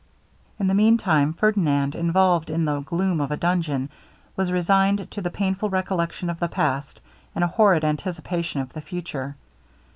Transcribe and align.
In 0.59 0.65
the 0.65 0.73
mean 0.73 0.97
time 0.97 1.31
Ferdinand, 1.31 1.93
involved 1.93 2.49
in 2.49 2.65
the 2.65 2.79
gloom 2.79 3.21
of 3.21 3.29
a 3.29 3.37
dungeon, 3.37 3.87
was 4.35 4.51
resigned 4.51 5.11
to 5.11 5.21
the 5.21 5.29
painful 5.29 5.69
recollection 5.69 6.27
of 6.27 6.39
the 6.39 6.47
past, 6.47 6.99
and 7.35 7.43
a 7.43 7.47
horrid 7.53 7.83
anticipation 7.85 8.61
of 8.61 8.73
the 8.73 8.81
future. 8.81 9.35